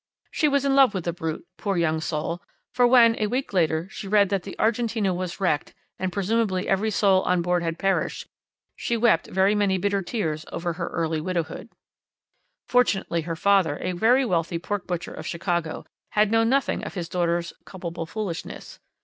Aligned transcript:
She 0.31 0.47
was 0.47 0.65
in 0.65 0.75
love 0.75 0.95
with 0.95 1.03
the 1.03 1.13
brute, 1.13 1.45
poor 1.57 1.77
young 1.77 2.01
soul, 2.01 2.41
for 2.73 2.87
when, 2.87 3.15
a 3.19 3.27
week 3.27 3.53
later, 3.53 3.87
she 3.91 4.07
read 4.07 4.29
that 4.29 4.41
the 4.41 4.55
Argentina 4.57 5.13
was 5.13 5.39
wrecked, 5.39 5.75
and 5.99 6.11
presumably 6.11 6.67
every 6.67 6.89
soul 6.89 7.21
on 7.21 7.43
board 7.43 7.61
had 7.61 7.77
perished, 7.77 8.25
she 8.75 8.97
wept 8.97 9.27
very 9.27 9.53
many 9.53 9.77
bitter 9.77 10.01
tears 10.01 10.43
over 10.51 10.73
her 10.73 10.87
early 10.87 11.21
widowhood. 11.21 11.69
"Fortunately 12.67 13.21
her 13.21 13.35
father, 13.35 13.77
a 13.79 13.91
very 13.91 14.25
wealthy 14.25 14.57
pork 14.57 14.87
butcher 14.87 15.13
of 15.13 15.27
Chicago, 15.27 15.85
had 16.13 16.31
known 16.31 16.49
nothing 16.49 16.83
of 16.83 16.95
his 16.95 17.07
daughter's 17.07 17.53
culpable 17.65 18.07
foolishness. 18.07 18.79